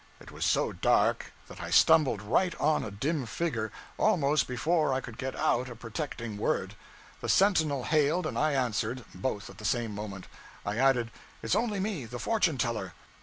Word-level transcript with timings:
It 0.19 0.31
was 0.31 0.45
so 0.45 0.73
dark 0.73 1.31
that 1.47 1.61
I 1.61 1.69
stumbled 1.69 2.23
right 2.23 2.59
on 2.59 2.83
a 2.83 2.89
dim 2.89 3.27
figure 3.27 3.71
almost 3.99 4.47
before 4.47 4.91
I 4.95 4.99
could 4.99 5.15
get 5.15 5.35
out 5.35 5.69
a 5.69 5.75
protecting 5.75 6.37
word. 6.39 6.73
The 7.19 7.29
sentinel 7.29 7.83
hailed 7.83 8.25
and 8.25 8.35
I 8.35 8.53
answered, 8.53 9.05
both 9.13 9.47
at 9.47 9.59
the 9.59 9.63
same 9.63 9.93
moment. 9.93 10.25
I 10.65 10.79
added, 10.79 11.11
'It's 11.43 11.53
only 11.55 11.79
me 11.79 12.05
the 12.05 12.17
fortune 12.17 12.57
teller.' 12.57 12.93